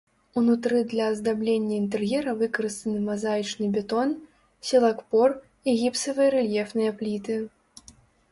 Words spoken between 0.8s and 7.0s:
для аздаблення інтэр'ера выкарыстаны мазаічны бетон, сілакпор і гіпсавыя рэльефныя